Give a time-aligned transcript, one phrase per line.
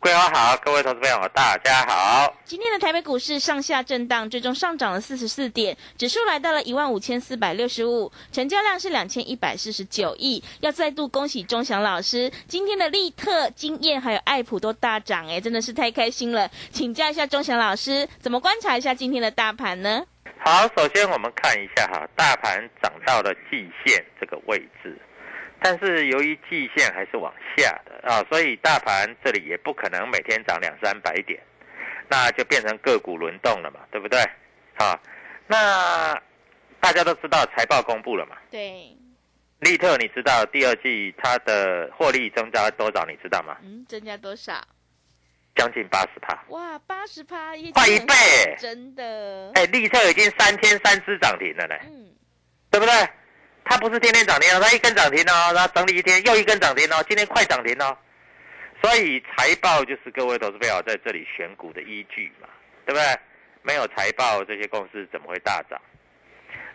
[0.00, 2.34] 桂花好，各位投资朋友大家好。
[2.46, 10.42] 今天的台北股市上下震荡，最终上涨了四十四点，指数来到了一万五千四百六十五，成交量是两千一百四十九亿。
[10.60, 16.50] 要再度恭喜钟祥老师，今天的利特、经验还有爱普都大涨，哎，真的是太开心了。
[16.72, 20.02] 请教一下钟祥老师，怎么观察一下今天的大盘呢？
[20.38, 24.98] 好，首先我们看一下哈，大盘涨到了季线这个位置。
[25.62, 31.40] 但是由于季线还是往下的啊，所以大盘这里也不可能每天涨两三百点，
[32.08, 34.18] 那就变成个股轮动了嘛，对不对？
[34.78, 34.98] 好，
[35.46, 36.18] 那
[36.80, 38.36] 大家都知道财报公布了嘛？
[38.50, 38.96] 对。
[39.60, 43.04] 利特，你知道第二季它的获利增加多少？
[43.04, 43.58] 你知道吗？
[43.62, 44.58] 嗯，增加多少？
[45.54, 46.42] 将近八十趴。
[46.48, 48.14] 哇，八十趴，快一倍！
[48.58, 49.52] 真的。
[49.54, 52.08] 哎，利特已经三天三只涨停了嘞，嗯，
[52.70, 52.94] 对不对？
[53.64, 57.96] 它不是天天涨停哦，它一根涨停哦，然后整理一天又一根涨停哦，今天快涨停哦，
[58.82, 62.48] 所以财报就是各位投资朋友在这里选股的依据嘛，
[62.84, 63.04] 对不对？
[63.62, 65.80] 没有财报，这些公司怎么会大涨？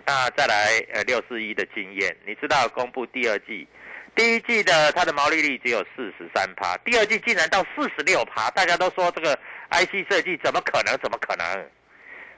[0.06, 3.68] 那再来，呃，六四一的经验，你知道公布第二季，
[4.16, 9.38] 第一季的它的毛利率只有四十三趴，第二季竟然到四十六趴，大家都说这个
[9.72, 10.96] IC 设计怎么可能？
[11.00, 11.70] 怎么可能？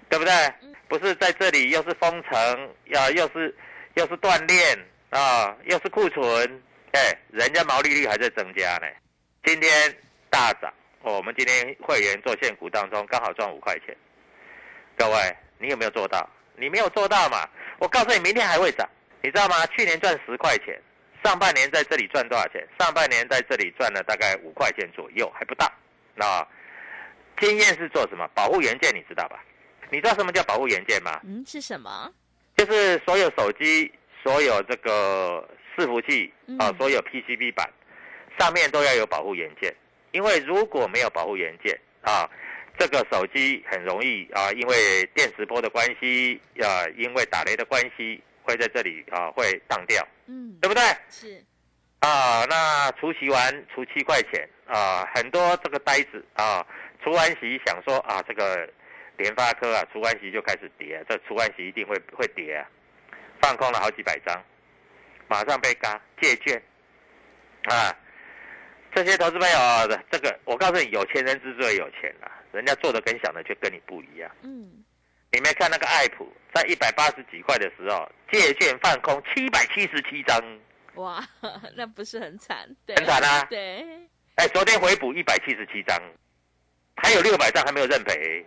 [0.10, 0.34] 对不对？
[0.88, 3.54] 不是在这里又是封城，要又是。
[3.98, 4.78] 又是锻炼
[5.10, 8.86] 啊，又是库存，哎，人家毛利率还在增加呢。
[9.44, 9.72] 今天
[10.30, 13.98] 大涨，我们今天会员做现股当中刚好赚五块钱。
[14.96, 16.30] 各位，你有没有做到？
[16.56, 17.50] 你没有做到嘛？
[17.80, 18.88] 我告诉你，明天还会涨，
[19.24, 19.66] 你知道吗？
[19.76, 20.80] 去年赚十块钱，
[21.24, 22.68] 上半年在这里赚多少钱？
[22.80, 25.72] 上半年在这里赚了大概五块钱左右，还不到。
[26.14, 26.48] 那
[27.40, 28.28] 经验是做什么？
[28.36, 29.44] 保护元件，你知道吧？
[29.90, 31.20] 你知道什么叫保护元件吗？
[31.24, 32.14] 嗯，是什么？
[32.58, 33.92] 就是所有手机、
[34.24, 37.70] 所有这个伺服器啊，所有 PCB 板
[38.40, 39.72] 上面都要有保护元件，
[40.12, 42.28] 因为如果没有保护元件啊，
[42.76, 50.82] 这个手机很容易啊，因为电磁波的关系啊，因为打雷的关系，会在这里啊会荡掉，嗯，对不对？
[51.10, 51.44] 是
[52.00, 56.66] 啊，那除息完除七块钱啊，很多这个呆子啊，
[57.04, 58.68] 除完息想说啊这个。
[59.18, 62.68] 联发科啊，除完息就开始跌，这除完息一定会会跌啊，
[63.42, 64.44] 放空了好几百张，
[65.28, 66.62] 马上被嘎借券，
[67.64, 67.94] 啊，
[68.94, 74.30] 这些投资朋友的这个，我告诉你，有钱人之所以有钱啊，人家做的跟想的却跟你不一样。
[74.44, 74.84] 嗯，
[75.32, 80.40] 你没看那个爱普在一百八十几块的时候，借券放空七百七十七张，
[80.96, 81.28] 哇，
[81.76, 82.70] 那不是很惨？
[82.96, 83.44] 很惨啊！
[83.50, 83.84] 对，
[84.36, 86.00] 哎，昨天回补一百七十七张，
[86.98, 88.46] 还有六百张还没有认赔。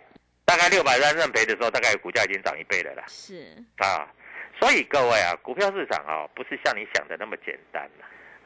[0.50, 3.04] 大概六百三认赔的时候，大概股价已经涨一倍了啦。
[3.06, 4.02] 是啊，
[4.58, 7.88] 所以各位啊，股票市场啊，不是像你想的那么简单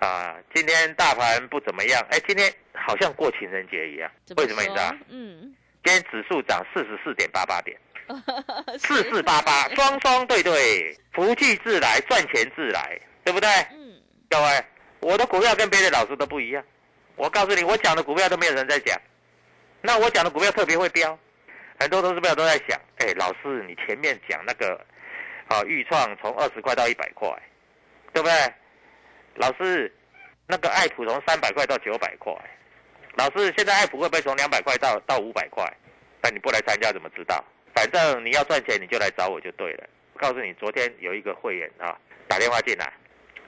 [0.00, 0.37] 啊。
[0.54, 4.10] 今天大盘不怎么样，哎，今天好像过情人节一样。
[4.37, 4.94] 为什么你知道？
[5.09, 7.75] 嗯，今天指数涨四十四点八八点，
[8.78, 13.48] 四四八八，双双对对，福气自来，赚钱自来，对不对？
[13.72, 13.98] 嗯，
[14.28, 14.65] 各位，
[15.00, 16.62] 我的股票跟别的老师都不一样。
[17.16, 19.00] 我告诉你，我讲的股票都没有人在讲，
[19.81, 21.19] 那我讲的股票特别会飙。
[21.79, 24.81] 很多投资友都在想，哎，老师，你前面讲那个，
[25.49, 27.29] 啊，预创从二十块到一百块，
[28.12, 28.35] 对不对？
[29.35, 29.93] 老师，
[30.47, 32.33] 那个爱普从三百块到九百块，
[33.17, 35.65] 老师，现在爱普会不会从两百块到到五百块？
[36.23, 37.45] 那你不来参加怎么知道？
[37.75, 39.84] 反正你要赚钱，你就来找我就对了。
[40.15, 41.99] 我告诉你，昨天有一个会员啊
[42.29, 42.93] 打电话进来，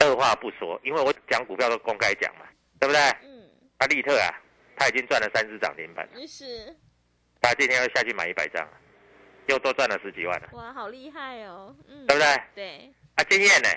[0.00, 2.44] 二话不说，因为我讲股票都公开讲嘛，
[2.81, 3.00] 对不对？
[3.22, 3.48] 嗯。
[3.78, 4.34] 阿利特啊，
[4.76, 6.06] 他已经赚了三只涨停板。
[6.26, 6.75] 是。
[7.46, 8.68] 他今天又下去买一百张，
[9.46, 10.48] 又多赚了十几万了。
[10.50, 11.72] 哇，好厉害哦！
[11.88, 12.42] 嗯，对不对？
[12.56, 12.92] 对。
[13.14, 13.68] 啊，经验呢？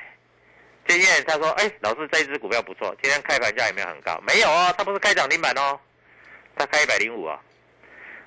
[0.88, 4.20] 经验他说：“哎，老师这一只股票不错，今天开盘价有没有很高？
[4.26, 5.80] 没有哦，他不是开涨停板哦，
[6.56, 7.40] 他开一百零五哦。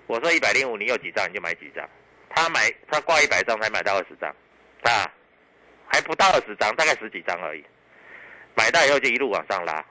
[0.06, 1.84] 我说一百零五，你有几张你就买几张。
[2.30, 4.30] 他买他挂一百张才买到二十张，
[4.82, 5.10] 啊，
[5.88, 7.64] 还不到二十张，大概十几张而已。
[8.54, 9.84] 买到以后就一路往上拉，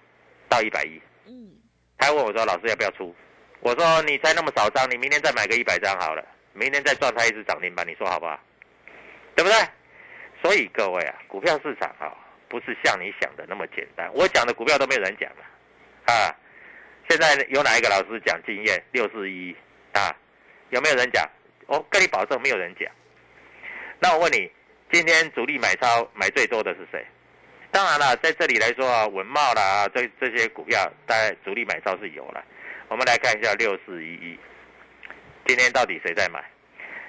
[0.47, 1.01] 到一百一。
[1.25, 1.51] 嗯。
[1.97, 3.13] 他问我说：老师要不要出？
[3.61, 8.39] 我说你才那么少张，你明天再买个一百张好了，明天再赚他一只涨停板，你说好不好？
[9.35, 9.57] 对不对？
[10.41, 12.11] 所以各位啊，股票市场啊，
[12.49, 14.09] 不是像你想的那么简单。
[14.13, 16.35] 我讲的股票都没有人讲了，啊，
[17.07, 19.55] 现在有哪一个老师讲经验六四一
[19.93, 20.13] 啊？
[20.71, 21.29] 有没有人讲？
[21.67, 22.91] 我跟你保证没有人讲。
[23.99, 24.51] 那我问你，
[24.91, 27.05] 今天主力买超买最多的是谁？
[27.69, 32.43] 当然了，在这里来说啊，文茂啦，这这些股票，大概主力买超是有了。
[32.91, 34.39] 我们来看一下六四一一，
[35.47, 36.43] 今天到底谁在买？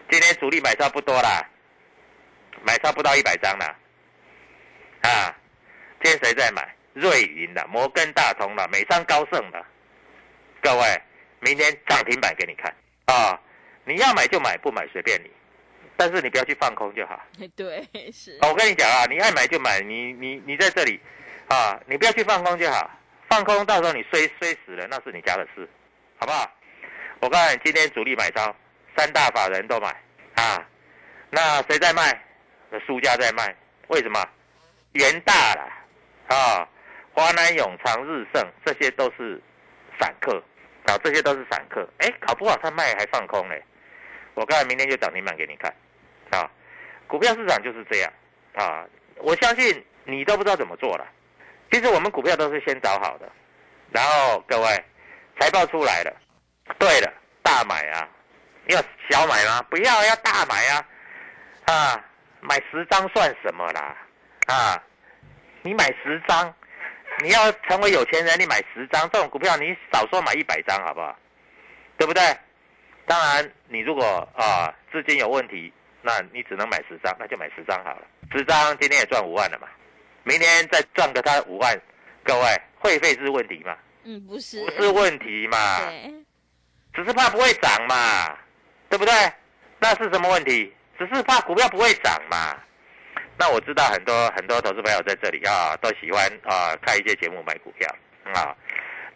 [0.08, 1.44] 今天主力买超不多啦，
[2.64, 3.66] 买超不到一百张啦。
[5.00, 5.34] 啊，
[6.00, 6.72] 今天谁在买？
[6.92, 9.60] 瑞银的、摩根大通的、美商高盛的，
[10.62, 11.02] 各位，
[11.40, 12.72] 明天涨停板给你看
[13.06, 13.36] 啊！
[13.84, 15.28] 你要买就买，不买随便你，
[15.96, 17.20] 但是你不要去放空就好。
[17.56, 18.38] 对，是。
[18.42, 21.00] 我跟你讲啊，你爱买就买，你你你在这里
[21.48, 22.88] 啊，你不要去放空就好。
[23.32, 25.66] 放空到时候你衰衰死了，那是你家的事，
[26.18, 26.46] 好不好？
[27.18, 28.54] 我告诉你，今天主力买超，
[28.94, 29.88] 三大法人都买
[30.34, 30.62] 啊。
[31.30, 32.22] 那谁在卖？
[32.86, 33.56] 输家在卖，
[33.88, 34.22] 为什么？
[34.92, 35.62] 元大了
[36.28, 36.68] 啊。
[37.14, 39.40] 华南永昌、日盛，这些都是
[39.98, 40.36] 散客
[40.84, 41.88] 啊，这些都是散客。
[42.00, 43.64] 哎，搞不好他卖还放空嘞。
[44.34, 45.74] 我刚才明天就涨停板给你看
[46.32, 46.50] 啊。
[47.06, 48.12] 股票市场就是这样
[48.56, 48.86] 啊。
[49.16, 51.06] 我相信你都不知道怎么做了。
[51.72, 53.26] 其实我们股票都是先找好的，
[53.90, 54.84] 然后各位
[55.40, 56.14] 财报出来了，
[56.78, 58.06] 对了，大买啊，
[58.66, 58.78] 要
[59.10, 59.62] 小买吗？
[59.70, 60.86] 不要，要大买啊
[61.64, 62.04] 啊！
[62.40, 63.96] 买十张算什么啦
[64.46, 64.80] 啊？
[65.62, 66.54] 你买十张。
[67.22, 71.14] 你要成为有钱人，你买十张这种股票，你少说买一百张，好不好？
[71.98, 72.22] 对不对？
[73.06, 78.02] 当然，你如果啊资金有问题，那你只能买十张，那就买十张好了。
[78.32, 79.68] 十张今天也赚五万了嘛，
[80.24, 81.78] 明天再赚个他五万，
[82.24, 83.76] 各位会费是问题吗？
[84.04, 85.58] 嗯，不是，不是问题嘛，
[86.94, 88.36] 只是怕不会涨嘛，
[88.88, 89.12] 对不对？
[89.78, 90.72] 那是什么问题？
[90.98, 92.56] 只是怕股票不会涨嘛。
[93.38, 97.88] 那我知道很多很多投资朋友在这里啊，都喜欢啊看一些节目买股票
[98.34, 98.54] 啊。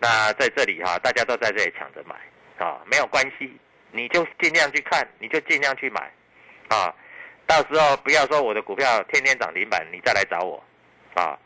[0.01, 2.17] 那在这里哈，大家都在这里抢着买
[2.59, 3.57] 啊，没有关系，
[3.93, 6.11] 你就尽量去看，你就尽量去买
[6.69, 6.93] 啊。
[7.47, 10.63] 到时候不要说我的股票天天涨停板，你再来找我
[11.17, 11.37] 啊。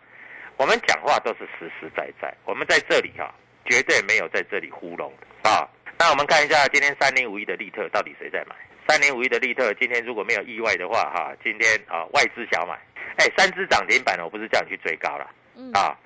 [0.56, 3.34] 我们讲话都是实实在在，我们在这里哈，
[3.64, 5.10] 绝对没有在这里糊弄
[5.42, 5.66] 啊。
[5.98, 8.54] 那我们看一下今天三零五一的利特到底谁在买？
[8.88, 12.78] 三零五一的利特，今天如果没有意外的话，哈，今天啊外资小买，
[13.16, 15.30] 哎，三只涨停板，我不是叫你去追高了，
[15.72, 15.96] 啊，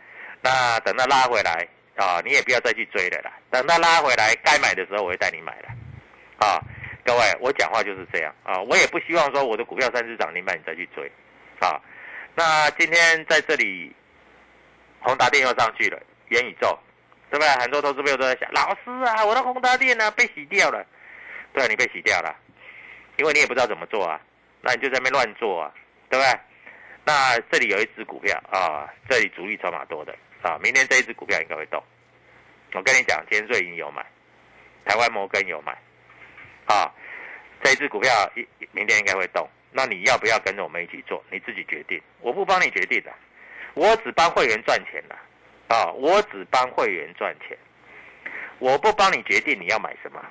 [0.43, 1.67] 那等它拉回来
[1.97, 3.33] 啊，你也不要再去追了啦。
[3.51, 5.69] 等它拉回来该买的时候，我会带你买了，
[6.47, 6.61] 啊，
[7.05, 11.11] 各位，我讲话就是这样啊，我也不希望说我的股票三只涨停板你再去追，
[11.61, 11.81] 啊，
[12.35, 13.95] 那今天在这里，
[15.01, 16.79] 宏达电又上去了，元宇宙，
[17.31, 17.49] 对不对？
[17.61, 20.85] 很多投资朋友都在想，老师啊，我的宏达电呢被洗掉了，
[21.53, 22.35] 对，你被洗掉了。
[23.17, 24.21] 因为你也不知道怎么做啊，
[24.61, 25.73] 那你就在那边乱做啊，
[26.11, 26.41] 对不对？
[27.05, 31.81] 那这里有一只股票啊，这里主力筹码多的啊，明天这一只股票应该会动。
[32.73, 34.05] 我跟你讲，今天瑞银有买，
[34.85, 35.73] 台湾摩根有买，
[36.67, 36.91] 啊，
[37.63, 39.49] 这一只股票一明天应该会动。
[39.77, 41.23] 那你要不要跟着我们一起做？
[41.31, 43.13] 你自己决定，我不帮你决定的，
[43.75, 45.17] 我只帮会员赚钱的，
[45.75, 47.59] 啊，我只帮会员赚钱，
[48.61, 50.25] 我不帮你决定你要买什么，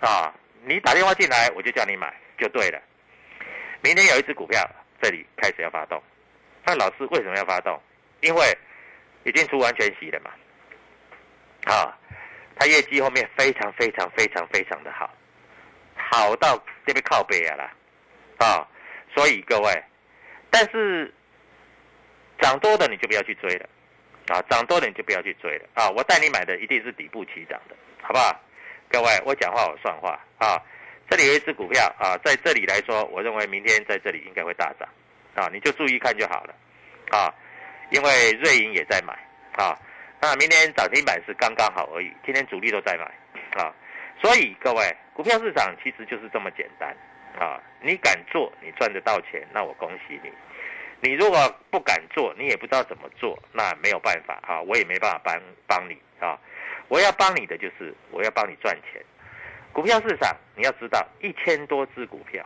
[0.00, 0.32] 啊，
[0.62, 2.14] 你打电话进来，我就叫你买。
[2.36, 2.82] 就对了，
[3.80, 4.60] 明天有一只股票
[5.00, 6.02] 这里开始要发动，
[6.64, 7.80] 那老师为什么要发动？
[8.22, 8.58] 因为
[9.22, 10.30] 已经出完全息了嘛，
[11.72, 11.96] 啊，
[12.56, 15.14] 它业绩后面非常非常非常非常的好，
[15.94, 17.72] 好到这边靠背啊啦，
[18.38, 18.68] 啊，
[19.14, 19.82] 所以各位，
[20.50, 21.12] 但是
[22.40, 23.68] 涨多的你就不要去追了，
[24.28, 28.40] 啊，涨多的你就不要去追了，啊，我带你买的一定是底部起涨的，好不好？
[28.90, 30.60] 各位，我讲话我算话啊。
[31.06, 34.88] 这里有一只股票啊，在这里来说，我认为明天在这里应该会大涨，
[35.34, 36.54] 啊，你就注意看就好了，
[37.10, 37.28] 啊，
[37.90, 39.12] 因为瑞银也在买，
[39.52, 39.78] 啊，
[40.18, 43.04] 那明天涨停板是刚刚好而已，今天主力都在买，
[43.62, 43.70] 啊，
[44.18, 46.96] 所以各位，股票市场其实就是这么简单，
[47.38, 50.30] 啊，你敢做，你赚得到钱，那我恭喜你；
[51.00, 56.38] 你如果不敢做，你也不知道怎么做，那没有办法啊，我也没办法帮帮你啊，
[56.88, 59.02] 我要帮你的就是我要帮你赚钱。
[59.72, 62.44] 股票市场，你要知道一千多只股票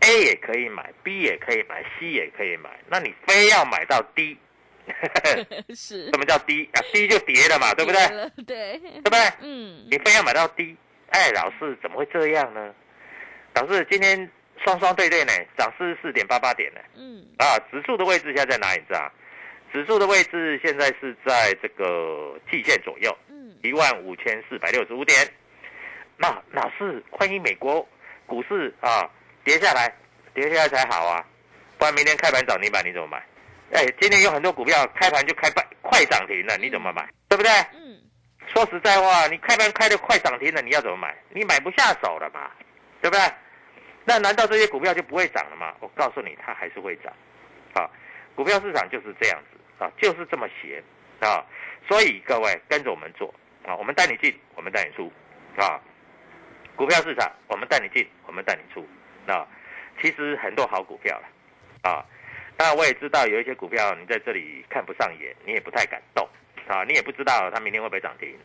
[0.00, 4.36] ，A 也可以买，B 也可以买，C 也可以买，那你非要买到 D，
[5.72, 6.10] 是？
[6.10, 8.00] 什么叫 D 啊？D 就跌了嘛，对不对？
[8.44, 9.20] 对，对不对？
[9.42, 9.86] 嗯。
[9.88, 10.76] 你非要买到 D，
[11.10, 12.74] 哎，老师怎么会这样呢？
[13.54, 14.28] 老师今天
[14.64, 16.80] 双双对对呢，涨四十四点八八点呢。
[16.96, 17.24] 嗯。
[17.38, 18.82] 啊，指数的位置现在在哪里？
[18.86, 19.10] 知道？
[19.72, 25.16] 指数的位置现在是在这个季线左右，嗯，一万五千四百六十五点。
[26.16, 27.86] 那老师，欢迎美国
[28.26, 29.10] 股市啊
[29.42, 29.92] 跌下来，
[30.32, 31.24] 跌下来才好啊，
[31.76, 33.18] 不然明天开盘涨停板你怎么买？
[33.72, 37.08] 哎，今天有很多股票开盘就开半快涨停了，你怎么买？
[37.28, 37.50] 对不对？
[37.74, 37.98] 嗯。
[38.52, 41.16] 说实在话，你开盘开的快涨停了，你要怎么买？
[41.30, 42.48] 你买不下手了嘛，
[43.00, 43.24] 对不对？
[44.04, 45.74] 那难道这些股票就不会涨了吗？
[45.80, 47.12] 我告诉你，它还是会涨。
[47.74, 47.88] 啊，
[48.34, 50.82] 股票市场就是这样子啊，就是这么邪
[51.20, 51.44] 啊。
[51.88, 53.32] 所以各位跟着我们做
[53.64, 55.10] 啊，我们带你进，我们带你出
[55.56, 55.80] 啊。
[56.76, 58.86] 股票市场，我们带你进，我们带你出。
[59.26, 59.46] 那
[60.00, 62.04] 其实很多好股票了啊。
[62.56, 66.28] 当然我也知道有一些股票你在这里看不上眼，你也不太敢动
[66.68, 68.36] 啊，你也不知道它明天会不会涨停。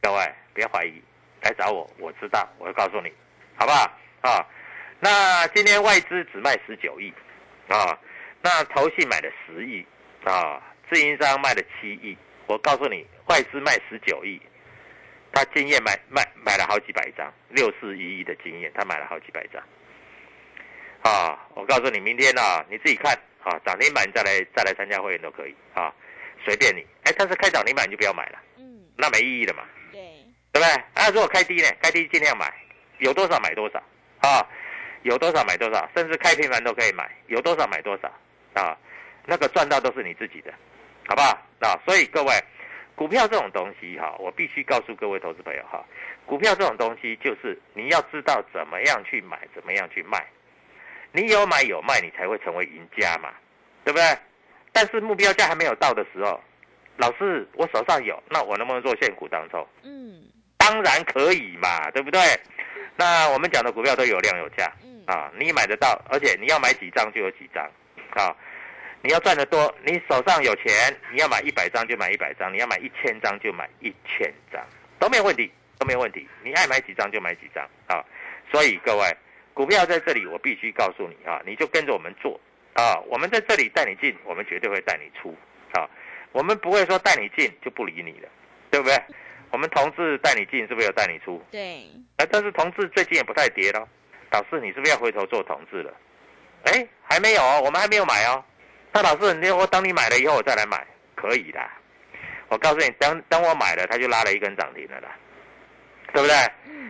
[0.00, 1.02] 各位不要怀疑，
[1.42, 3.12] 来找我，我知道，我会告诉你，
[3.56, 3.90] 好不好？
[4.22, 4.46] 啊，
[5.04, 7.12] 那今天外资只卖十九亿
[7.66, 7.98] 啊，
[8.40, 9.84] 那投信买了十亿
[10.22, 12.16] 啊，自营商卖了七亿。
[12.46, 14.40] 我告诉你，外资卖十九亿，
[15.32, 19.60] 他经验买买买了好几百张，六四一亿的经验，他买了好几百张。
[21.02, 25.92] 啊，我告诉你，明天啊，你自己看啊，涨停板再来再来参加会员都可以啊，
[26.44, 26.86] 随便你。
[27.02, 29.98] 哎，但是开涨停板你就不要买了，嗯，那没意义了嘛，对，
[30.52, 30.68] 对不对？
[30.94, 32.54] 啊，如果开低呢，开低尽量买，
[32.98, 33.82] 有多少买多少
[34.20, 34.46] 啊，
[35.02, 38.08] 有多少买多少，甚至开平盘都可以买，有多少买多少
[38.54, 38.76] 啊，
[39.26, 40.52] 那个赚到都是你自己的，
[41.06, 41.38] 好不好？
[41.60, 42.32] 啊，所以各位，
[42.94, 45.84] 股票这种东西哈，我必须告诉各位投资朋友哈，
[46.26, 50.26] 股票这种东西就是你要知道怎么样去买，怎么样去卖。
[51.12, 53.30] 你有买有卖，你才会成为赢家嘛，
[53.84, 54.18] 对不对？
[54.72, 56.40] 但是目标价还没有到的时候，
[56.96, 59.66] 老师，我手上有，那我能不能做现股当中？
[59.82, 60.22] 嗯，
[60.56, 62.18] 当然可以嘛，对不对？
[62.96, 67.64] 那我们讲的股票都有量有价，嗯啊，你买得到，而且你要买几张就有几张，
[68.10, 68.34] 啊，
[69.02, 70.72] 你要赚得多，你手上有钱，
[71.12, 74.64] 你要买一百张就买一百张，你要买一千张就买一千张，
[74.98, 78.04] 都没有问题，都没有问题，你爱买几张就买几张啊，
[78.50, 79.16] 所以各位。
[79.54, 82.40] 股票在这里，我必须告诉你啊，你就跟着我们做
[82.72, 82.98] 啊。
[83.00, 85.36] 我们在这里带你进，我们绝对会带你出
[85.72, 85.86] 啊。
[86.32, 88.28] 我们不会说带你进就不理你了，
[88.70, 88.98] 对不对？
[89.50, 91.44] 我们同志带你进，是不是有带你出？
[91.50, 91.84] 对。
[92.16, 93.86] 啊，但是同志最近也不太跌了，
[94.32, 95.94] 老师你是不是要回头做同志了？
[96.64, 98.42] 哎，还没有哦，我们还没有买哦。
[98.92, 101.60] 那老师，你我等你买了以后我再来买，可以的。
[102.48, 105.10] 我告诉你，等等我买了，他就拉了一根涨停了啦，
[106.12, 106.34] 对不对？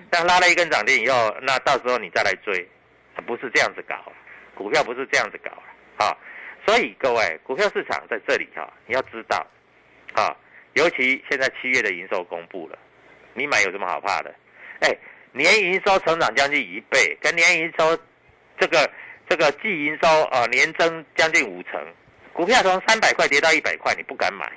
[0.08, 2.64] 但拉了一根涨停以后，那到时候你再来追，
[3.26, 3.96] 不是这样子搞，
[4.54, 6.16] 股票不是这样子搞了啊。
[6.64, 9.44] 所以各位，股票市场在这里哈，你要知道，
[10.14, 10.36] 啊，
[10.74, 12.78] 尤其现在七月的营收公布了，
[13.34, 14.32] 你买有什么好怕的？
[14.80, 14.96] 哎，
[15.32, 17.98] 年营收成长将近一倍，跟年营收
[18.58, 18.90] 这个
[19.28, 21.80] 这个季营收啊年增将近五成，
[22.32, 24.50] 股票从三百块跌到一百块，你不敢买。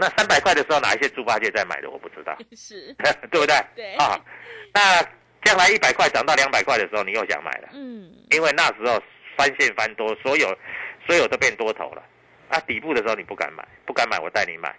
[0.00, 1.90] 那三百块的时候，哪一些猪八戒在买的？
[1.90, 2.94] 我不知道， 是，
[3.30, 3.56] 对不对？
[3.74, 4.20] 对啊，
[4.72, 5.02] 那
[5.42, 9.02] 将来一百块涨到两百块的时候，你又想买了，嗯，因为那时候
[9.36, 10.56] 翻线翻多，所有
[11.06, 12.02] 所有都变多头了，
[12.48, 14.72] 啊，底部的时候你不敢买，不敢买，我带你买，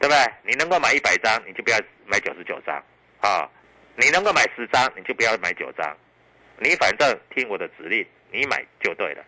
[0.00, 0.18] 对不对？
[0.44, 2.74] 你能够买一百张，你就不要买九十九张，
[3.20, 3.46] 啊，
[4.00, 5.96] 你能够买十张，你就不要买九张，
[6.58, 9.24] 你反正听我的指令，你买就对了，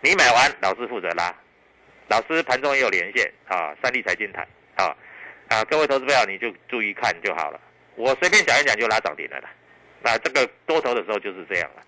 [0.00, 1.34] 你买完，老师负责拉。
[2.06, 4.94] 老师盘中也有连线啊，三立财经台啊
[5.48, 7.60] 啊，各位投资朋友你就注意看就好了。
[7.96, 9.50] 我随便讲一讲就拉涨停了啦。
[10.00, 11.82] 那这个多头的时候就是这样了。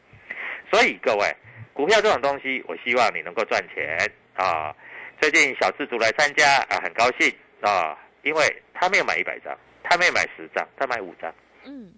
[0.73, 1.33] 所以各位，
[1.73, 4.75] 股票这种东西，我希望你能够赚钱啊。
[5.21, 11.33] 最近小资族来参加啊，很高兴啊，因为他没有买一百张，他没有买十张，他买五张，
[11.67, 11.93] 嗯，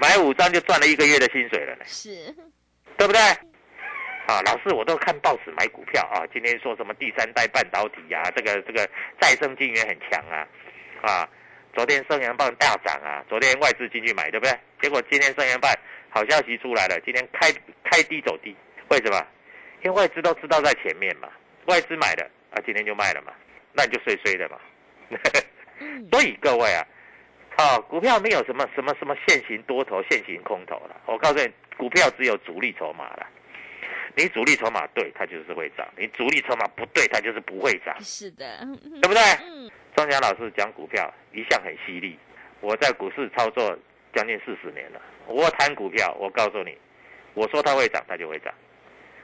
[0.00, 2.10] 买五张就赚了一个月的薪水了呢，是，
[2.98, 3.20] 对不对？
[4.26, 6.26] 啊，老师，我都看报纸买股票啊。
[6.32, 8.22] 今天说什么第三代半导体呀？
[8.34, 8.88] 这个这个
[9.20, 10.48] 再生晶圆很强啊，
[11.02, 11.28] 啊，
[11.74, 14.58] 昨天升阳棒大涨啊，昨天外资进去买，对不对？
[14.80, 15.70] 结果今天升阳棒
[16.08, 17.52] 好消息出来了，今天开
[17.84, 18.56] 开低走低，
[18.88, 19.24] 为什么？
[19.82, 21.28] 因为外资都知道在前面嘛，
[21.66, 23.32] 外资买的啊，今天就卖了嘛，
[23.74, 24.58] 那你就碎碎的嘛。
[26.10, 26.86] 所以各位啊，
[27.56, 31.00] 啊，股票没有什么什么什么现行多头、现行空头了。
[31.06, 33.26] 我告诉你，股票只有主力筹码了。
[34.16, 37.96] 你主力筹码对，它就是会涨；你主力筹码不对，它就是不会涨。
[38.00, 38.58] 是的，
[39.00, 39.22] 对不对？
[39.44, 39.70] 嗯。
[39.96, 42.18] 庄家老师讲股票一向很犀利，
[42.60, 43.76] 我在股市操作
[44.12, 45.00] 将近四十年了。
[45.26, 46.76] 我谈股票，我告诉你，
[47.34, 48.52] 我说它会涨，它就会涨。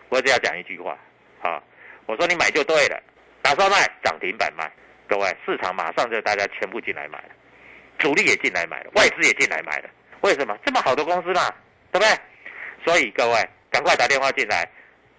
[0.08, 0.96] 我只要讲一句话，
[1.42, 1.60] 啊，
[2.06, 3.02] 我说你买就对了，
[3.42, 4.70] 哪时候卖涨停板卖。
[5.08, 7.30] 各位，市场马上就大家全部进来买了，
[8.00, 9.88] 主力也进来买了，外资也进来买了。
[10.22, 11.48] 为什么这么好的公司嘛？
[11.92, 12.08] 对不对？
[12.84, 14.68] 所以各位赶快打电话进来。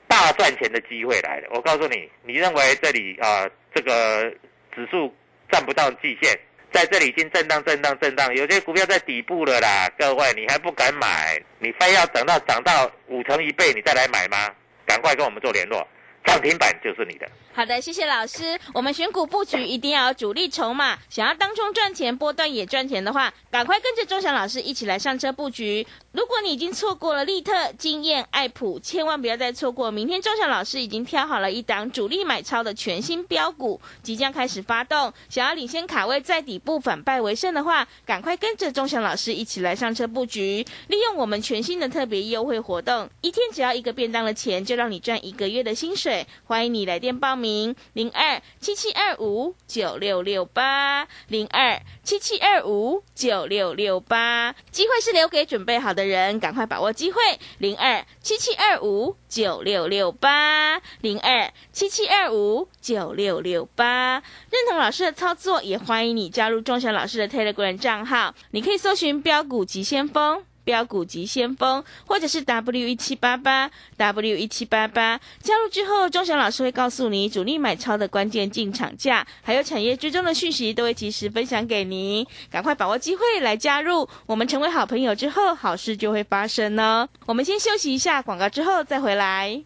[0.08, 1.48] 大赚钱的机会来了！
[1.54, 4.30] 我告诉你，你认为这里啊，这个
[4.76, 5.16] 指数
[5.50, 6.38] 站不到季线，
[6.70, 9.90] 在这里已经震荡、震荡、震荡，有些股票在底部了啦。
[9.98, 11.42] 各位，你还不敢买？
[11.60, 14.54] 你非要等到涨到五成一倍你再来买吗？
[14.86, 15.88] 赶快跟我们做联络，
[16.26, 17.26] 涨停板就是你的。
[17.54, 18.58] 好的，谢谢老师。
[18.74, 25.86] 我们选股布局一定要有主力筹码，想要当中赚钱、波段也赚钱的话，赶快跟着钟祥老师一起来上车布局。
[26.14, 29.92] 如果你已经错过了利特、经验、爱普，千万不要再错过。
[29.92, 35.12] 明天钟祥老师已经挑好了一档主力买超的全新标股，即将开始发动。
[35.30, 40.66] 想要领先卡位，在底部反败为胜的话，赶快跟着钟祥老师一起来上车布局。
[40.88, 46.26] 利用我们全新的特别优惠活动，一天只要一个便当的钱，就让你赚一个月的薪水。
[46.46, 47.41] 欢迎你来电报。
[47.41, 57.20] 名名零二七七二五九六六八零二七七二五九六六八，机会是留给准备好的人，赶快把握机会。
[57.58, 64.22] 零二七七二五九六六八零二七七二五九六六八，
[64.52, 70.46] 认同老师的操作，也欢迎你加入钟祥老师的 Telegram 账号，你可以搜寻标股急先锋。
[70.72, 82.26] 标股及先锋，或者是 W 一七八八 W 一七八八，加入之后，钟祥老师会告诉你主力买超的关键进场价，还有产业追踪的讯息，都会及时分享给您。
[82.50, 87.10] 赶快把握机会来加入，我们成为好朋友之后，好事就会发生哦。
[87.26, 89.62] 我们先休息一下广告，之后再回来。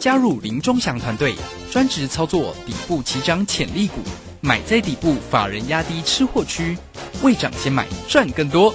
[0.00, 1.36] 加入林钟祥团队，
[1.70, 4.00] 专职操作底部起涨潜力股，
[4.40, 6.76] 买在底部，法人压低吃货区，
[7.22, 8.74] 未涨先买赚更多。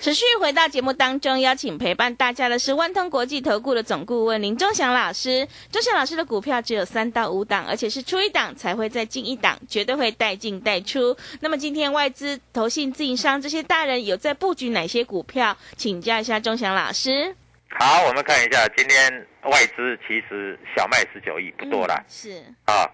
[0.00, 5.46] 持续回到节目当中，邀请陪伴大家的是万通国际投顾的总顾问林忠祥老师。
[5.72, 11.16] 忠祥老师的股票只有三到五档，而且是出一档才会再进一档，绝对会带进带出。
[11.40, 15.56] 那么今天外资、投信、自营商这些大人有在布局哪些股票？
[15.76, 17.34] 请教一下忠祥老师。
[17.68, 22.00] 好，我们看一下今天外资其实小麦十九亿不多啦。
[22.08, 22.88] 是啊，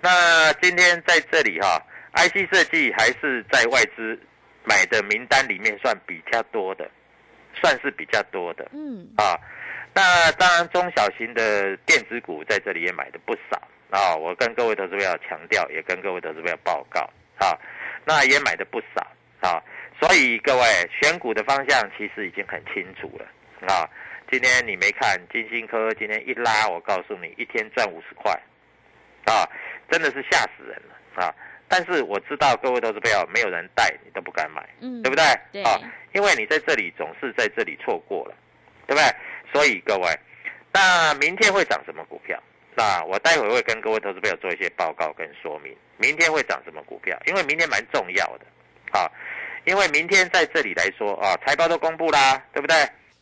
[0.00, 1.82] 那今天在这里哈
[2.14, 4.16] ，IC 设计还是在外资。
[4.64, 6.90] 买的名单里面算比较多的，
[7.54, 9.38] 算是比较多的，嗯啊，
[9.94, 14.16] 那当然中小型的电子股在这里也买的不少啊。
[14.16, 17.00] 我跟各位投资者强调，也跟各位投资者报告
[17.38, 17.56] 啊，
[18.04, 19.06] 那也买的不少
[19.40, 19.62] 啊。
[20.00, 20.62] 所以各位
[21.00, 23.26] 选股的方向其实已经很清楚了
[23.68, 23.88] 啊。
[24.30, 28.32] 今天你没看金星科今天一拉，我告诉你一天赚五十块
[29.26, 29.46] 啊，
[29.90, 31.32] 真的是吓死人了啊。
[31.68, 35.24] 但是我知道各位都是朋友，没有人带你都不敢买，嗯，对不对？
[35.52, 35.78] 对啊，
[36.12, 38.34] 因为你在这里总是在这里错过了，
[38.86, 39.14] 对不对？
[39.52, 40.18] 所以各位，
[40.72, 42.40] 那明天会涨什么股票？
[42.76, 45.74] 那我待会会跟各位投资朋友做一些报告跟说明。
[45.96, 47.16] 明天会涨什么股票？
[47.26, 48.46] 因为明天蛮重要的，
[48.98, 49.08] 啊，
[49.64, 52.76] 因为明天在这里来说啊，财报都公布啦，对不对？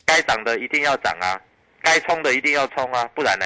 [0.05, 1.39] 该涨的一定要涨啊，
[1.83, 3.45] 该冲的一定要冲啊，不然呢？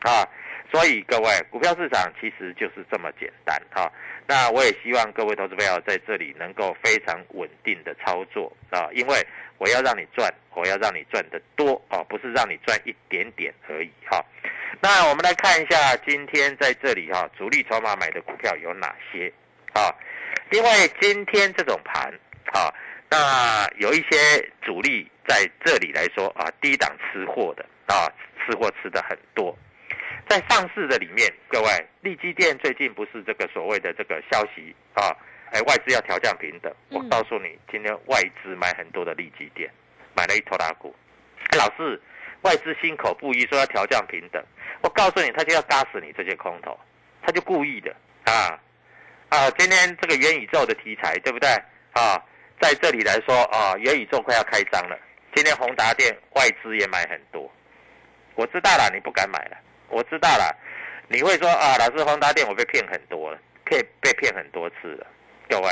[0.00, 0.26] 啊，
[0.72, 3.90] 所以各位，股票市场其实就是这么简单哈。
[4.30, 14.22] 那我也希望各位投资朋友在这里能够非常稳定的操作啊，因为我要让你赚，我要让你赚得多啊，不是让你赚一点点而已哈。
[14.82, 19.32] 那我们来看一下今天在这里哈，主力筹码买的股票有哪些
[19.72, 19.88] 啊？
[20.52, 20.68] 因为
[21.00, 22.12] 今天这种盘
[22.52, 22.68] 啊，
[23.08, 28.12] 那有一些主力在这里来说啊，低档吃货的啊，
[28.44, 29.56] 吃货吃的很多。
[30.28, 35.16] 在上市的里面，各位，利基店最近不是这个所谓的这个消息啊？
[35.52, 36.70] 哎，外资要调降平等。
[36.90, 39.70] 我告诉你，今天外资买很多的利基店，
[40.14, 40.94] 买了一头大股。
[41.50, 41.98] 哎，老师，
[42.42, 44.44] 外资心口不一，说要调降平等。
[44.82, 46.78] 我告诉你，他就要杀死你这些空头，
[47.22, 48.60] 他就故意的啊
[49.30, 49.50] 啊！
[49.52, 51.48] 今天这个元宇宙的题材，对不对
[51.92, 52.22] 啊？
[52.60, 54.98] 在这里来说啊，元宇宙快要开张了。
[55.34, 57.50] 今天宏达电外资也买很多，
[58.34, 59.56] 我知道了，你不敢买了。
[59.88, 60.54] 我知道了，
[61.08, 65.06] 你会说啊，老师，宏达电我被骗很多了，可以被骗很多次了。
[65.48, 65.68] 各位，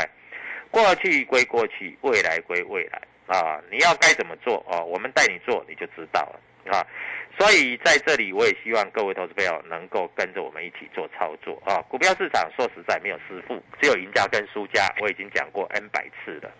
[0.70, 3.60] 过去归过去，未来归未来啊！
[3.70, 4.84] 你要该怎么做哦？
[4.84, 6.40] 我们带你做，你就知道了
[6.72, 6.86] 啊！
[7.38, 11.84] 所以在这里，我也希望各位投资朋友能够跟着我们一起做操作啊！
[11.88, 14.90] 股票市场说实在没有师傅，只有赢家跟输家。
[15.00, 16.50] 我已经讲过 N 百次了。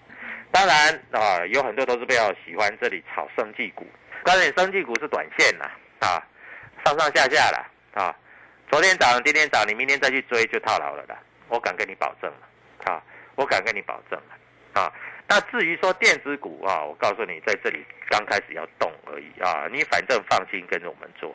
[0.53, 3.87] 当然啊，有很多投资朋友喜欢这里炒生技股，
[4.23, 5.65] 告诉你，生技股是短线呐
[6.01, 6.23] 啊！
[6.87, 8.15] 上上下下了啊，
[8.71, 11.17] 昨天涨，今天涨，你明天再去追就套牢了的，
[11.49, 12.47] 我敢跟你保证了
[12.85, 13.03] 啊，
[13.35, 14.93] 我敢跟你保证了啊。
[15.27, 21.35] 那至于说电子股啊，我告诉你，在这里刚开始要动而已啊，你反正放心跟着我们做。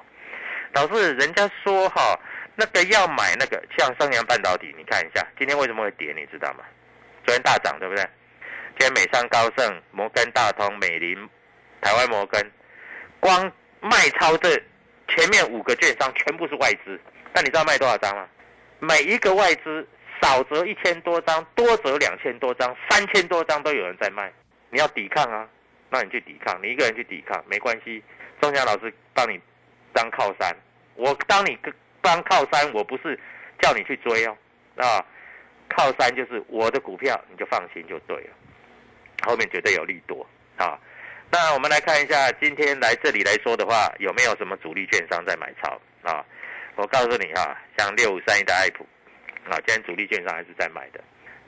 [0.72, 2.18] 导致，人家说哈，
[2.56, 6.64] 那个要买那个像升阳半导体，你看一下今天为什么会跌，你知道吗？
[7.26, 8.08] 昨天大涨对不对？
[8.80, 11.30] 今天美商高盛、摩根大通、美林
[11.82, 12.50] 台湾摩根，
[13.20, 14.56] 光卖超这
[15.15, 17.00] 前面五个券商全部是外资，
[17.34, 18.28] 那你知道卖多少张吗？
[18.80, 19.86] 每一个外资
[20.21, 24.32] 少则一千多张，多则两千多张，三千多张都有人在卖。
[24.69, 25.47] 你要抵抗啊，
[25.89, 28.02] 那你去抵抗，你一个人去抵抗没关系，
[28.39, 29.39] 钟祥老师帮你
[29.91, 30.56] 当靠山，
[30.95, 31.58] 我当你
[32.02, 33.19] 当靠山，我不是
[33.60, 34.38] 叫你去追哦，
[34.78, 35.06] 啊，
[35.69, 38.30] 靠山就是我的股票，你就放心就对了，
[39.26, 40.80] 后面绝对有利多啊。
[41.32, 46.24] 那我们来看一下，今天来这里来说的话，有没有什么主力券商在买超啊？
[46.76, 48.86] 我告诉你哈，像六五三一的爱普，
[49.50, 51.02] 啊，今天主力券商还是在买的，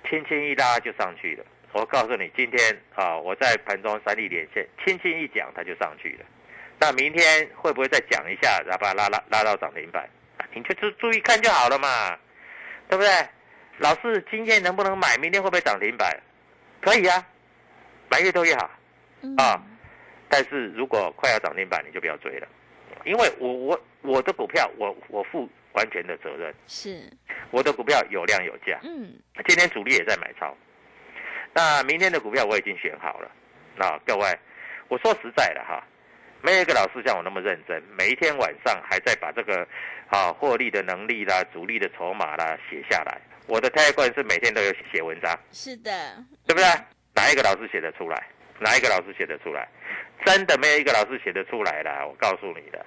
[0.10, 1.44] 轻轻一拉就上去了。
[1.74, 6.26] 我告诉你，今天啊，我在盘中三力连线，轻轻一讲，它就上去了。
[6.80, 10.08] 那明天会不会再讲一下，然后把它拉拉拉到涨停板？
[10.54, 12.18] 你就注注意看就好了嘛，
[12.88, 13.10] 对不对？
[13.80, 15.18] 老师，今天能不能买？
[15.18, 16.18] 明天会不会涨停板？
[16.80, 17.26] 可以啊，
[18.08, 18.70] 买越多越好
[19.38, 19.62] 啊。
[20.34, 22.48] 但是如果快要涨停板，你就不要追了，
[23.06, 26.52] 因为我我我的股票，我我负完全的责任。
[26.66, 27.08] 是，
[27.52, 28.80] 我的股票有量有价。
[28.82, 29.14] 嗯，
[29.46, 30.58] 今天主力也在买超。
[31.54, 33.30] 那明天的股票我已经选好了，
[33.76, 34.28] 那各位，
[34.88, 35.84] 我说实在的哈，
[36.42, 39.68] 没有一个老师像我那么认真，每一天晚上还在把这个
[40.08, 43.22] 啊获利的能力啦、主力的筹码啦写下来。
[43.46, 45.92] 我的太冠是每天都有写文章，是的，
[46.48, 46.66] 对不对？
[47.14, 48.28] 哪一个老师写得出来？
[48.60, 49.68] 哪一个老师写得出来？
[50.26, 52.08] 真的没有一个老师写得出来的。
[52.08, 52.86] 我告诉你的，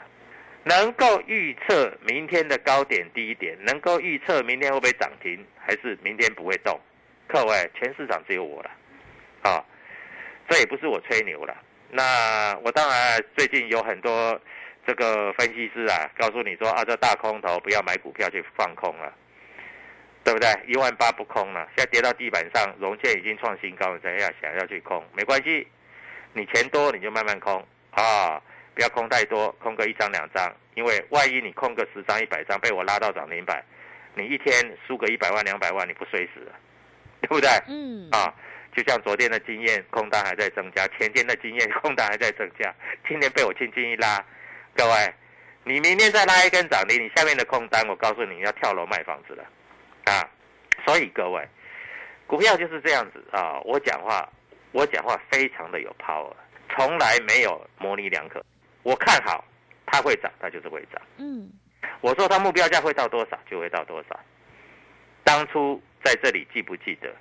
[0.65, 6.79] 能够预测明天的高点低点，能够预测明天会不会涨停，还是明天不会动？
[7.29, 8.71] 各位，全市场只有我了，
[9.43, 9.65] 啊，
[10.49, 11.57] 这也不是我吹牛了。
[11.91, 14.41] 那我当然最近有很多
[14.87, 19.13] 这个分析师啊，告诉你说啊，这大空头不要买股票去放空了，
[20.25, 20.49] 对不对？
[20.67, 25.05] 一万八不空了，现在跌到地板上，融券已经创新高了，怎样想要去空？
[25.13, 25.67] 没关系，
[26.37, 28.39] 你钱多你就慢慢空啊，
[28.75, 33.65] 不要空太多，空个一张两张，因为万一你空个十张一百张被我拉到涨停板，
[34.15, 34.55] 你一天
[34.87, 36.53] 输个一百万两百万，你不睡死了？
[37.23, 37.49] 对不对？
[37.69, 38.33] 嗯啊，
[38.77, 42.73] 就像昨天的经验，空单还在增加；前天的经验， 空单还在增加。
[43.09, 44.23] 今天被我轻轻一拉，
[44.77, 45.15] 各位，
[45.65, 49.43] 你明天再拉一根涨停，你下面的空单，我告诉你要跳楼卖房子了
[50.05, 50.29] 啊！
[50.85, 51.43] 所以各位，
[52.27, 53.59] 股票就是这样子啊！
[53.65, 54.29] 我讲话，
[54.77, 56.33] 我讲话非常的有 power，
[56.69, 58.45] 从来没有模棱两可。
[58.83, 59.43] 我看好
[59.87, 61.01] 它会涨，它就是会涨。
[61.17, 61.51] 嗯，
[62.03, 64.21] 我说它目标价会到多少，就会到多少。
[65.25, 65.83] 当初。
[66.05, 67.13] 在这里记不记得，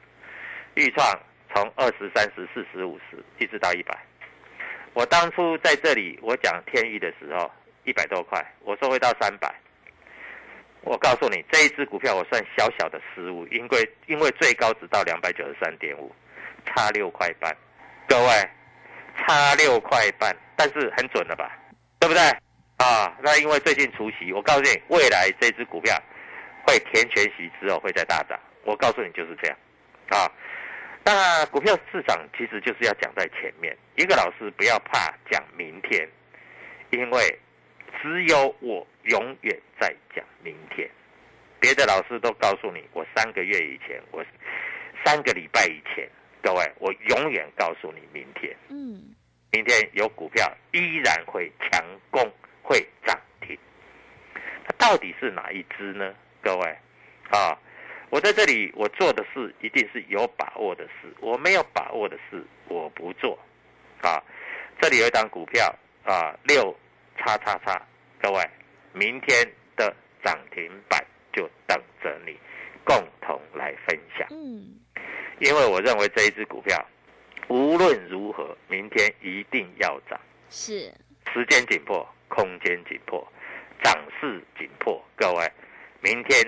[0.75, 1.03] 预创
[1.51, 3.97] 从二十三十四十五十一直到一百。
[4.93, 7.51] 我当初在这里我讲天域的时候，
[7.83, 9.51] 一百多块，我说会到三百。
[10.81, 16.13] 我告诉你，这一只股票我算小小的失误，因为因为最高只到两百九十三点五，
[16.65, 17.55] 差六块半。
[18.07, 18.49] 各位，
[19.17, 21.51] 差六块半，但是很准了吧？
[21.99, 22.21] 对不对？
[22.77, 25.95] 啊，那因为最近除夕，我告诉你，未来这只股票
[26.67, 28.39] 会填全息之后会再大涨。
[28.63, 29.57] 我告诉你就是这样，
[30.09, 30.31] 啊，
[31.03, 33.75] 那股票市场其实就是要讲在前面。
[33.95, 36.07] 一个老师不要怕讲明天，
[36.89, 37.39] 因为
[38.01, 40.89] 只有我永远在讲明天。
[41.59, 44.23] 别的老师都告诉你，我三个月以前，我
[45.03, 46.09] 三个礼拜以前，
[46.45, 48.55] 各位，我永远告诉你明天。
[48.69, 49.15] 嗯，
[49.51, 52.21] 明天有股票依然会强攻，
[52.61, 53.57] 会涨停。
[54.63, 56.13] 它到底是哪一只呢？
[56.43, 56.77] 各位，
[57.31, 57.57] 啊。
[58.11, 61.11] 我在这里，我做的事一定是有把握的事。
[61.19, 63.39] 我没有把握的事，我不做。
[64.03, 64.21] 啊，
[64.79, 66.73] 这里有一档股票啊，六
[67.17, 67.81] 叉叉叉，
[68.21, 68.47] 各位，
[68.93, 69.35] 明天
[69.75, 69.91] 的
[70.23, 71.03] 涨停板
[71.33, 72.37] 就等着你
[72.83, 74.27] 共同来分享。
[74.29, 74.79] 嗯，
[75.39, 76.83] 因为我认为这一只股票
[77.47, 80.19] 无论如何，明天一定要涨。
[80.49, 80.93] 是，
[81.33, 83.25] 时间紧迫，空间紧迫，
[83.83, 85.51] 涨势紧迫，各位，
[86.01, 86.41] 明天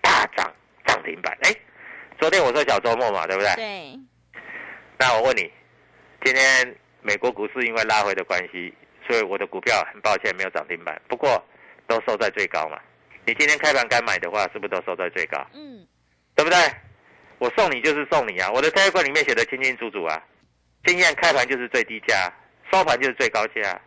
[0.00, 0.52] 大涨。
[0.84, 1.54] 涨停板，哎，
[2.18, 3.54] 昨天我说小周末嘛，对不对？
[3.54, 4.00] 对。
[4.98, 5.50] 那我问你，
[6.22, 8.74] 今天美国股市因为拉回的关系，
[9.06, 11.42] 所以我的股票很抱歉没有涨停板，不过
[11.86, 12.78] 都收在最高嘛。
[13.24, 15.38] 你今天开盘该买的话，是不是都收在最高？
[15.54, 15.86] 嗯，
[16.34, 16.58] 对不对？
[17.42, 20.22] 我送你就是送你啊，我的财务里面写的清清楚楚啊。
[20.84, 22.32] 今天开盘就是最低价，
[22.70, 23.80] 收盘就是最高价。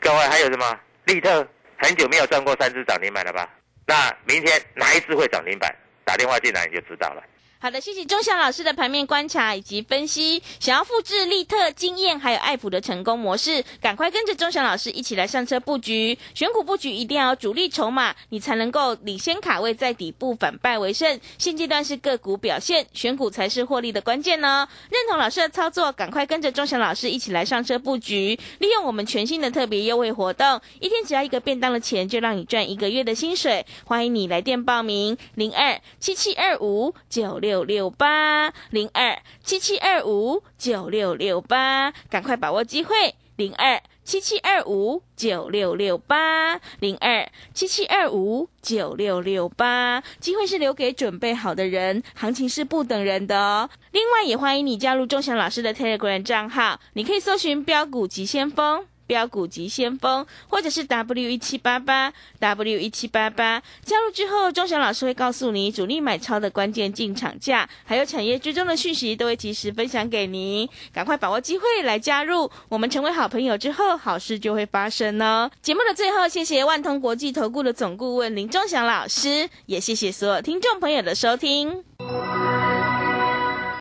[0.00, 0.80] 各位还有什么？
[1.04, 1.46] 利特
[1.76, 3.46] 很久没有赚过三只涨停板了吧？
[3.86, 5.70] 那明天哪一只会涨停板？
[6.02, 7.22] 打电话进来你就知道了。
[7.60, 10.40] 好的，谢谢钟祥老师的盘面观察以及分析。
[10.60, 16.16] 想要复制利特经验还有爱普的成功模式，赶快跟着钟祥老师一起来上车布局。
[16.34, 21.18] 选股布局一定要主力筹码，你才能够领先卡位，在底部反败为胜。
[21.36, 24.68] 现阶段是个股表现，选股才是获利的关键呢。
[24.88, 33.66] 认同老师的操作，赶快跟着钟祥老师一起来上车布局，利用我们全新的特别优惠活动，一天只要一个便当的钱，就让你赚一个月的薪水。
[33.84, 37.47] 欢迎你来电报名：零二七七二五九六。
[37.48, 43.14] 六六八零二七七二五九六六八，赶快把握机会！
[43.36, 53.70] 零二七七二五九六六八零二七七二五九六六八，机会是留给准备好的人，行情是不等人的哦。
[53.92, 58.84] 另外，也欢迎你加入钟祥老师的 Telegram 账号，你可以搜寻标股急先锋。
[59.08, 70.68] 标股及先锋，或者是 W 一七八八 W 一七八八，加入之后，钟祥老师会告诉你主力买超的关键进场价，还有产业追踪的讯息，都会及时分享给您。
[70.92, 75.50] 赶快把握机会来加入，我们成为好朋友之后，好事就会发生哦。
[75.62, 81.82] 节目的最后，谢谢万通国际投顾的总顾问林钟祥老师，也谢谢所有听众朋友的收听。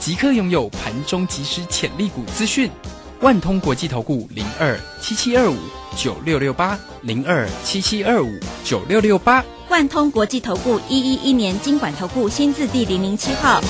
[0.00, 2.70] 即刻拥有盘中即时潜力股资讯，
[3.20, 5.56] 万通国际投顾零二七七二五
[5.94, 13.60] 九六六八零二七七二五九六六八，万通国际投顾一一一年经管投顾新字第零零七号。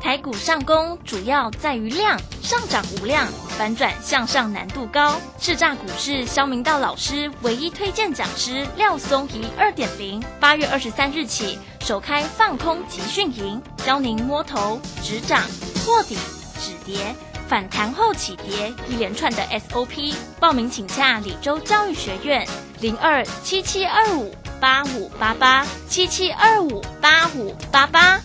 [0.00, 3.28] 台股上攻主要在于量，上涨无量。
[3.60, 15.42] 反转向上难度高，叱咤股市肖明道老师唯一推荐讲师廖松怡二点零，八月二十三日起首开放空集训营，教您摸头止涨、
[15.84, 16.16] 破底
[16.58, 17.14] 止跌、
[17.50, 20.14] 反弹后起跌一连串的 SOP。
[20.40, 22.48] 报名请洽李州教育学院
[22.80, 28.22] 零二七七二五八五八八七七二五八五八八。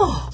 [0.00, 0.33] 哦。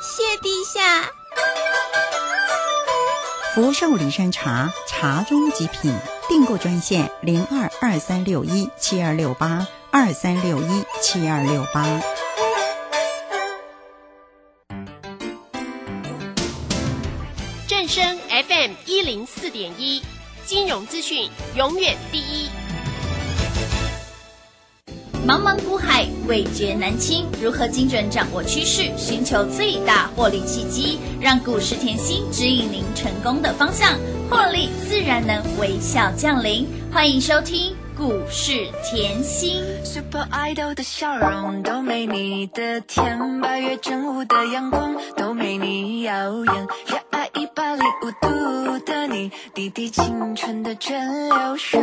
[0.00, 1.10] 谢陛下。
[3.54, 5.94] 福寿梨山茶，茶中极品。
[6.28, 11.86] 订购专线零二二三六一七二六八二三六一七二六八。
[17.68, 20.02] 正声 FM 一零四点一，
[20.44, 22.45] 金融资讯永远第一。
[25.26, 27.26] 茫茫股海，味觉难清。
[27.42, 33.98] 如何精准掌握趋势，寻求最大获利契机，让股市甜心指引您成功的方向，
[34.30, 36.68] 获利自然能微笑降临。
[36.92, 39.64] 欢迎收听股市甜心。
[39.84, 46.54] Super Idol 的笑容都没你的甜，八月正午的阳光都没你耀眼。
[46.86, 50.96] 热爱一百零五度的你，滴滴清纯的蒸
[51.30, 51.82] 馏水。